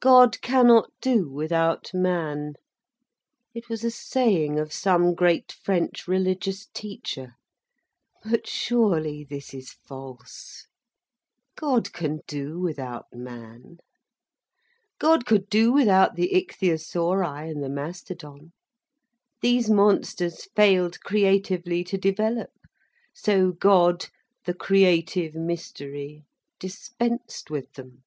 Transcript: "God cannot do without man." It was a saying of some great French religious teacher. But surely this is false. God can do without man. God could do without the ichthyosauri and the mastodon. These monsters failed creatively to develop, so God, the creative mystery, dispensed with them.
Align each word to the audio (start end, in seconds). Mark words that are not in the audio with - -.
"God 0.00 0.40
cannot 0.40 0.90
do 1.00 1.30
without 1.30 1.92
man." 1.94 2.54
It 3.54 3.68
was 3.68 3.84
a 3.84 3.90
saying 3.92 4.58
of 4.58 4.72
some 4.72 5.14
great 5.14 5.52
French 5.52 6.08
religious 6.08 6.66
teacher. 6.74 7.34
But 8.24 8.48
surely 8.48 9.22
this 9.22 9.54
is 9.54 9.70
false. 9.70 10.66
God 11.54 11.92
can 11.92 12.22
do 12.26 12.58
without 12.58 13.06
man. 13.12 13.76
God 14.98 15.24
could 15.24 15.48
do 15.48 15.72
without 15.72 16.16
the 16.16 16.32
ichthyosauri 16.34 17.48
and 17.48 17.62
the 17.62 17.68
mastodon. 17.68 18.50
These 19.40 19.70
monsters 19.70 20.48
failed 20.56 21.00
creatively 21.02 21.84
to 21.84 21.96
develop, 21.96 22.50
so 23.14 23.52
God, 23.52 24.06
the 24.46 24.54
creative 24.54 25.36
mystery, 25.36 26.24
dispensed 26.58 27.50
with 27.52 27.74
them. 27.74 28.02